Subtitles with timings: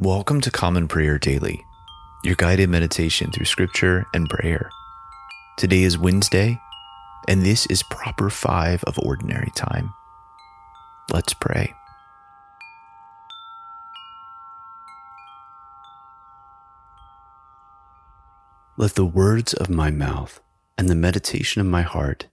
[0.00, 1.64] Welcome to Common Prayer Daily,
[2.24, 4.68] your guided meditation through scripture and prayer.
[5.56, 6.60] Today is Wednesday,
[7.28, 9.94] and this is proper five of ordinary time.
[11.12, 11.72] Let's pray.
[18.76, 20.40] Let the words of my mouth
[20.76, 22.26] and the meditation of my heart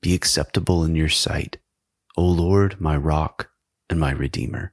[0.00, 1.58] be acceptable in your sight,
[2.16, 3.50] O Lord, my rock
[3.90, 4.72] and my redeemer.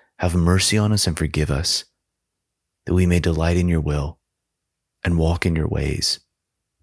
[0.21, 1.83] have mercy on us and forgive us,
[2.85, 4.19] that we may delight in your will
[5.03, 6.19] and walk in your ways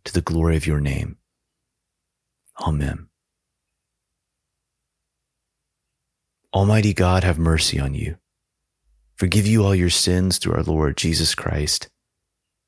[0.04, 1.16] to the glory of your name.
[2.60, 3.06] Amen.
[6.52, 8.16] Almighty God, have mercy on you.
[9.14, 11.88] Forgive you all your sins through our Lord Jesus Christ.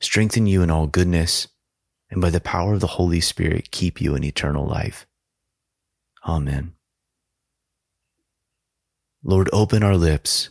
[0.00, 1.48] Strengthen you in all goodness,
[2.12, 5.05] and by the power of the Holy Spirit, keep you in eternal life.
[6.24, 6.74] Amen.
[9.24, 10.50] Lord, open our lips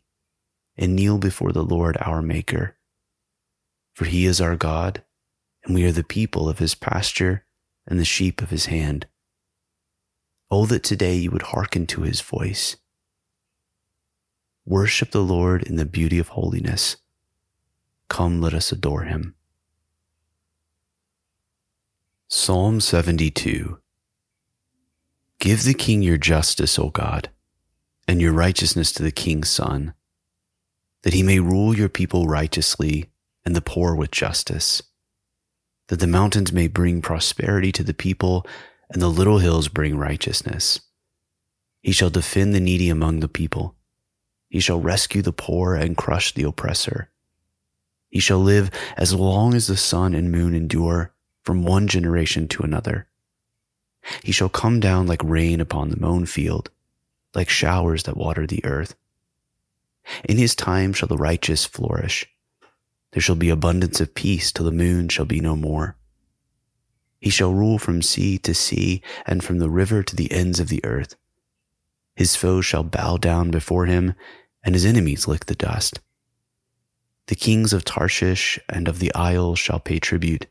[0.77, 2.77] and kneel before the Lord our Maker.
[3.93, 5.03] For he is our God,
[5.63, 7.45] and we are the people of his pasture
[7.85, 9.07] and the sheep of his hand.
[10.49, 12.77] Oh, that today you would hearken to his voice.
[14.65, 16.97] Worship the Lord in the beauty of holiness.
[18.09, 19.35] Come, let us adore him.
[22.27, 23.79] Psalm 72
[25.39, 27.29] Give the king your justice, O God,
[28.07, 29.93] and your righteousness to the king's son
[31.03, 33.09] that he may rule your people righteously
[33.45, 34.83] and the poor with justice,
[35.87, 38.45] that the mountains may bring prosperity to the people
[38.89, 40.81] and the little hills bring righteousness.
[41.81, 43.75] He shall defend the needy among the people.
[44.49, 47.09] He shall rescue the poor and crush the oppressor.
[48.09, 51.13] He shall live as long as the sun and moon endure
[51.43, 53.07] from one generation to another.
[54.23, 56.69] He shall come down like rain upon the mown field,
[57.33, 58.95] like showers that water the earth.
[60.23, 62.27] In his time shall the righteous flourish.
[63.11, 65.97] There shall be abundance of peace till the moon shall be no more.
[67.19, 70.69] He shall rule from sea to sea and from the river to the ends of
[70.69, 71.15] the earth.
[72.15, 74.15] His foes shall bow down before him
[74.63, 75.99] and his enemies lick the dust.
[77.27, 80.47] The kings of Tarshish and of the isles shall pay tribute,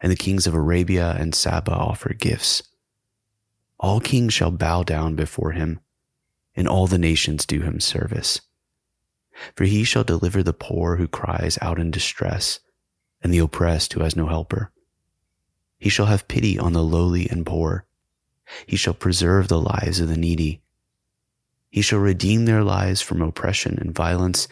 [0.00, 2.62] and the kings of Arabia and Saba offer gifts.
[3.78, 5.80] All kings shall bow down before him,
[6.54, 8.40] and all the nations do him service.
[9.56, 12.60] For he shall deliver the poor who cries out in distress,
[13.22, 14.70] and the oppressed who has no helper.
[15.78, 17.86] He shall have pity on the lowly and poor.
[18.66, 20.60] He shall preserve the lives of the needy.
[21.70, 24.48] He shall redeem their lives from oppression and violence,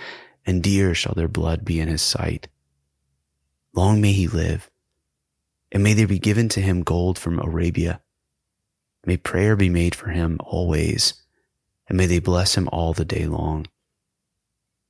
[0.46, 2.48] and dear shall their blood be in his sight.
[3.74, 4.70] Long may he live,
[5.70, 8.00] and may there be given to him gold from Arabia.
[9.04, 11.14] May prayer be made for him always,
[11.88, 13.66] and may they bless him all the day long.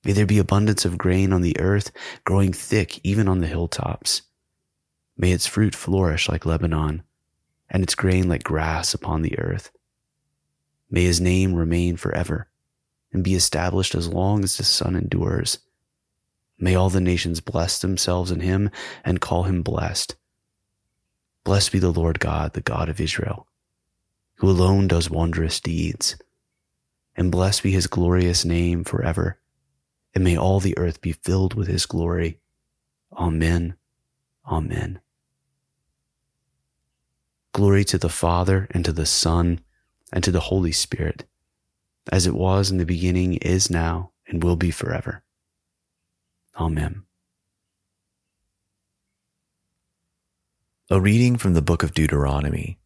[0.05, 1.91] May there be abundance of grain on the earth,
[2.25, 4.23] growing thick even on the hilltops.
[5.17, 7.03] May its fruit flourish like Lebanon,
[7.69, 9.73] and its grain like grass upon the earth.
[10.89, 12.49] May his name remain forever,
[13.13, 15.59] and be established as long as the sun endures.
[16.59, 18.71] May all the nations bless themselves in him
[19.05, 20.15] and call him blessed.
[21.45, 23.49] Blessed be the Lord God, the God of Israel,
[24.37, 26.17] who alone does wondrous deeds.
[27.17, 29.39] And blessed be his glorious name forever
[30.19, 32.41] and may all the earth be filled with his glory.
[33.17, 33.77] Amen.
[34.45, 34.99] Amen.
[37.53, 39.61] Glory to the Father, and to the Son,
[40.13, 41.25] and to the Holy Spirit,
[42.11, 45.23] as it was in the beginning, is now, and will be forever.
[46.57, 47.05] Amen.
[50.91, 52.81] A reading from the book of Deuteronomy,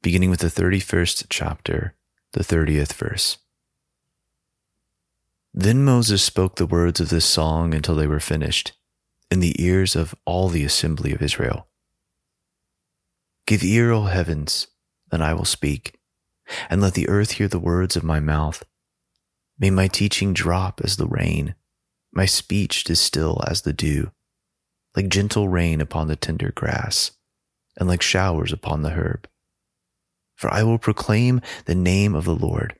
[0.00, 1.96] beginning with the 31st chapter,
[2.34, 3.38] the 30th verse.
[5.60, 8.74] Then Moses spoke the words of this song until they were finished,
[9.28, 11.66] in the ears of all the assembly of Israel.
[13.44, 14.68] Give ear, O heavens,
[15.10, 15.98] and I will speak,
[16.70, 18.62] and let the earth hear the words of my mouth.
[19.58, 21.56] May my teaching drop as the rain,
[22.12, 24.12] my speech distill as the dew,
[24.94, 27.10] like gentle rain upon the tender grass,
[27.76, 29.28] and like showers upon the herb.
[30.36, 32.78] For I will proclaim the name of the Lord,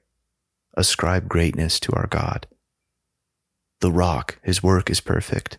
[0.75, 2.47] ascribe greatness to our God.
[3.81, 5.59] The rock, his work is perfect,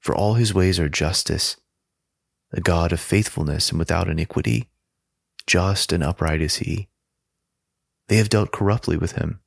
[0.00, 1.56] for all his ways are justice
[2.54, 4.68] a God of faithfulness and without iniquity.
[5.44, 6.88] Just and upright is he.
[8.06, 9.40] They have dealt corruptly with him.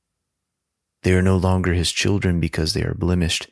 [1.03, 3.49] They are no longer his children because they are blemished.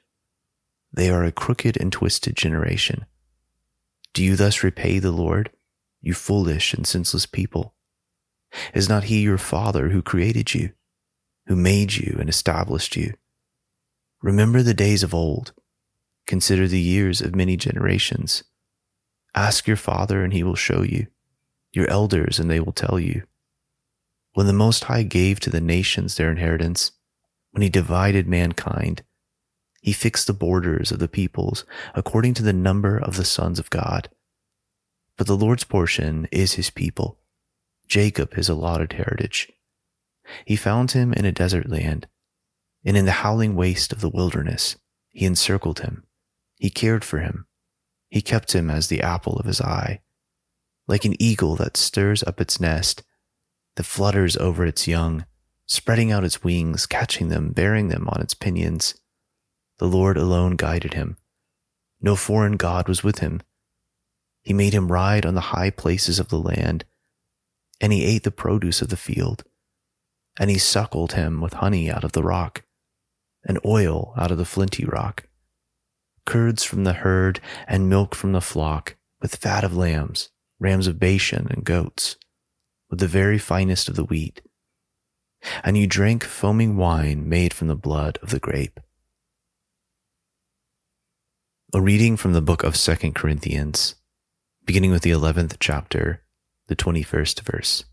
[0.91, 3.05] They are a crooked and twisted generation.
[4.13, 5.51] Do you thus repay the Lord,
[6.01, 7.73] you foolish and senseless people?
[8.73, 10.71] Is not he your father who created you,
[11.47, 13.13] who made you and established you?
[14.25, 15.53] Remember the days of old.
[16.25, 18.43] Consider the years of many generations.
[19.35, 21.05] Ask your father, and he will show you,
[21.73, 23.21] your elders, and they will tell you.
[24.33, 26.93] When the Most High gave to the nations their inheritance,
[27.51, 29.03] when he divided mankind,
[29.79, 31.63] he fixed the borders of the peoples
[31.93, 34.09] according to the number of the sons of God.
[35.17, 37.19] But the Lord's portion is his people,
[37.87, 39.51] Jacob his allotted heritage.
[40.45, 42.07] He found him in a desert land,
[42.85, 44.77] and in the howling waste of the wilderness,
[45.09, 46.03] he encircled him.
[46.57, 47.47] He cared for him
[48.15, 49.99] he kept him as the apple of his eye.
[50.87, 53.03] Like an eagle that stirs up its nest,
[53.75, 55.25] that flutters over its young,
[55.65, 58.95] spreading out its wings, catching them, bearing them on its pinions.
[59.79, 61.17] The Lord alone guided him.
[61.99, 63.41] No foreign God was with him.
[64.43, 66.85] He made him ride on the high places of the land,
[67.81, 69.43] and he ate the produce of the field.
[70.39, 72.63] And he suckled him with honey out of the rock,
[73.45, 75.27] and oil out of the flinty rock
[76.25, 80.99] curds from the herd, and milk from the flock, with fat of lambs, rams of
[80.99, 82.17] Bashan, and goats,
[82.89, 84.41] with the very finest of the wheat.
[85.63, 88.79] And you drank foaming wine made from the blood of the grape.
[91.73, 93.95] A reading from the book of Second Corinthians,
[94.65, 96.23] beginning with the 11th chapter,
[96.67, 97.85] the 21st verse.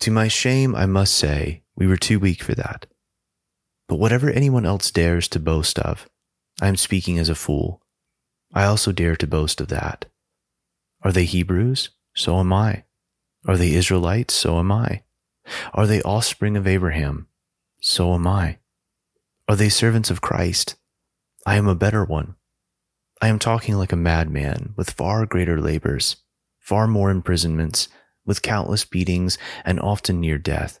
[0.00, 2.86] To my shame, I must say, we were too weak for that.
[3.88, 6.08] But whatever anyone else dares to boast of,
[6.60, 7.82] I am speaking as a fool.
[8.52, 10.06] I also dare to boast of that.
[11.02, 11.90] Are they Hebrews?
[12.14, 12.84] So am I.
[13.46, 14.34] Are they Israelites?
[14.34, 15.02] So am I.
[15.74, 17.28] Are they offspring of Abraham?
[17.80, 18.58] So am I.
[19.48, 20.76] Are they servants of Christ?
[21.44, 22.34] I am a better one.
[23.22, 26.16] I am talking like a madman with far greater labors,
[26.58, 27.88] far more imprisonments,
[28.24, 30.80] with countless beatings, and often near death.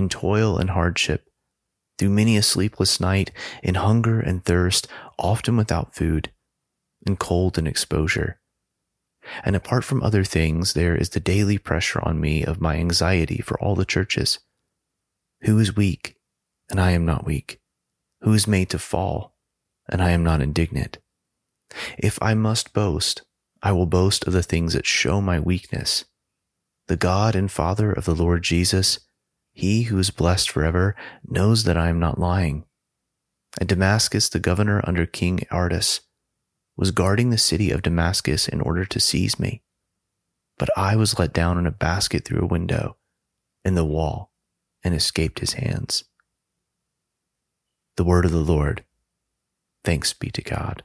[0.00, 1.26] in toil and hardship,
[1.98, 3.30] through many a sleepless night,
[3.62, 4.88] in hunger and thirst,
[5.18, 6.32] often without food,
[7.06, 8.40] in cold and exposure.
[9.44, 13.42] And apart from other things, there is the daily pressure on me of my anxiety
[13.42, 14.38] for all the churches.
[15.42, 16.16] Who is weak,
[16.70, 17.60] and I am not weak?
[18.22, 19.34] Who is made to fall,
[19.86, 20.96] and I am not indignant?
[21.98, 23.22] If I must boast,
[23.62, 26.06] I will boast of the things that show my weakness.
[26.88, 29.00] The God and Father of the Lord Jesus,
[29.60, 32.64] he who is blessed forever knows that I am not lying.
[33.60, 36.00] At Damascus, the governor under King Aretas
[36.78, 39.62] was guarding the city of Damascus in order to seize me.
[40.58, 42.96] But I was let down in a basket through a window
[43.62, 44.32] in the wall
[44.82, 46.04] and escaped his hands.
[47.98, 48.84] The word of the Lord.
[49.84, 50.84] Thanks be to God.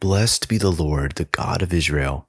[0.00, 2.28] Blessed be the Lord, the God of Israel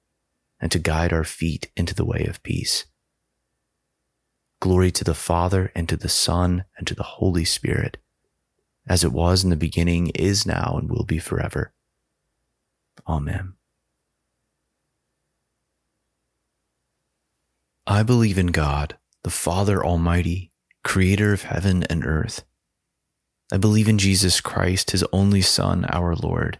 [0.61, 2.85] and to guide our feet into the way of peace.
[4.61, 7.97] Glory to the Father, and to the Son, and to the Holy Spirit,
[8.87, 11.73] as it was in the beginning, is now, and will be forever.
[13.07, 13.53] Amen.
[17.87, 20.51] I believe in God, the Father Almighty,
[20.83, 22.43] creator of heaven and earth.
[23.51, 26.59] I believe in Jesus Christ, his only Son, our Lord.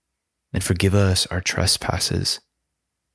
[0.53, 2.39] and forgive us our trespasses,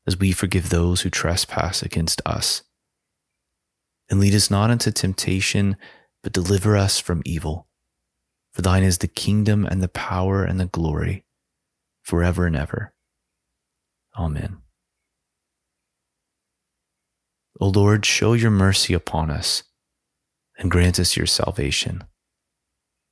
[0.07, 2.63] as we forgive those who trespass against us
[4.09, 5.77] and lead us not into temptation,
[6.23, 7.67] but deliver us from evil.
[8.53, 11.25] For thine is the kingdom and the power and the glory
[12.03, 12.95] forever and ever.
[14.17, 14.59] Amen.
[17.61, 19.65] O Lord, show your mercy upon us
[20.59, 22.05] and grant us your salvation.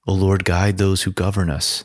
[0.06, 1.84] O Lord, guide those who govern us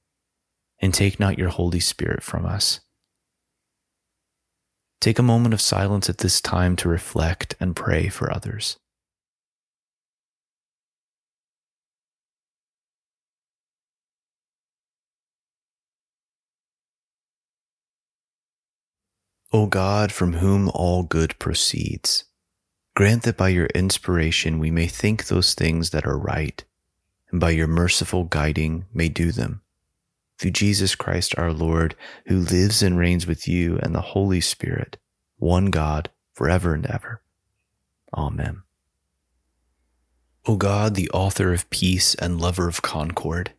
[0.81, 2.79] and take not your Holy Spirit from us.
[4.99, 8.77] Take a moment of silence at this time to reflect and pray for others.
[19.53, 22.23] O God, from whom all good proceeds,
[22.95, 26.63] grant that by your inspiration we may think those things that are right,
[27.31, 29.60] and by your merciful guiding may do them.
[30.41, 31.95] Through Jesus Christ our Lord,
[32.25, 34.97] who lives and reigns with you and the Holy Spirit,
[35.37, 37.21] one God, forever and ever.
[38.11, 38.63] Amen.
[40.47, 43.51] O God, the author of peace and lover of concord,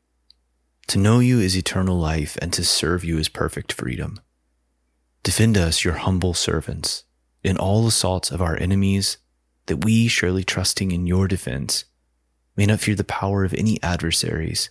[0.88, 4.18] to know you is eternal life, and to serve you is perfect freedom.
[5.22, 7.04] Defend us, your humble servants,
[7.44, 9.18] in all assaults of our enemies,
[9.66, 11.84] that we, surely trusting in your defense,
[12.56, 14.70] may not fear the power of any adversaries,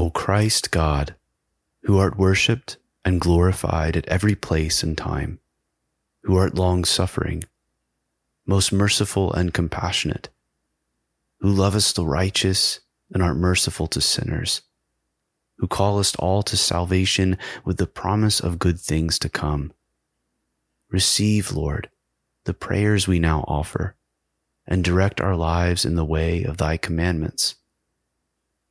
[0.00, 1.14] O Christ God,
[1.82, 5.40] who art worshipped and glorified at every place and time,
[6.22, 7.44] who art long suffering,
[8.46, 10.30] most merciful and compassionate,
[11.40, 12.80] who lovest the righteous
[13.12, 14.62] and art merciful to sinners,
[15.58, 19.70] who callest all to salvation with the promise of good things to come.
[20.88, 21.90] Receive, Lord,
[22.46, 23.96] the prayers we now offer,
[24.66, 27.56] and direct our lives in the way of thy commandments.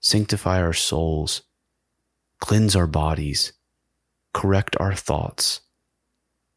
[0.01, 1.41] Sanctify our souls,
[2.39, 3.53] cleanse our bodies,
[4.33, 5.61] correct our thoughts,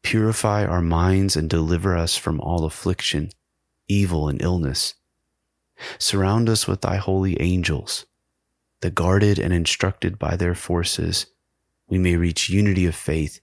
[0.01, 3.29] purify our minds, and deliver us from all affliction,
[3.87, 4.95] evil, and illness.
[5.97, 8.05] Surround us with thy holy angels
[8.81, 11.25] that guarded and instructed by their forces,
[11.87, 13.39] we may reach unity of faith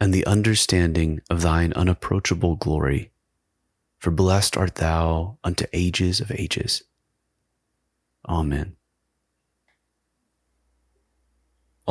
[0.00, 3.12] and the understanding of thine unapproachable glory.
[3.98, 6.82] For blessed art thou unto ages of ages.
[8.28, 8.76] Amen.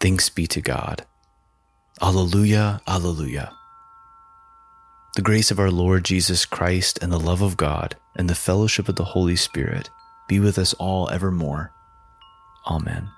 [0.00, 1.06] Thanks be to God.
[2.00, 3.52] Alleluia, Alleluia.
[5.14, 8.88] The grace of our Lord Jesus Christ and the love of God and the fellowship
[8.88, 9.88] of the Holy Spirit
[10.28, 11.72] be with us all evermore.
[12.66, 13.08] Amen.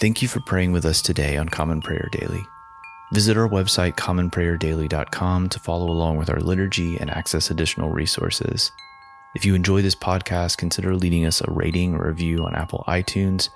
[0.00, 2.42] Thank you for praying with us today on Common Prayer Daily.
[3.12, 8.70] Visit our website, commonprayerdaily.com, to follow along with our liturgy and access additional resources.
[9.34, 13.50] If you enjoy this podcast, consider leaving us a rating or review on Apple iTunes,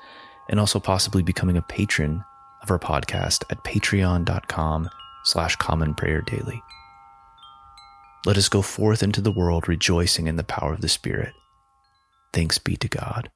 [0.53, 2.23] and also possibly becoming a patron
[2.63, 4.89] of our podcast at patreon.com
[5.25, 6.61] slash commonprayerdaily.
[8.25, 11.33] Let us go forth into the world rejoicing in the power of the Spirit.
[12.33, 13.31] Thanks be to God.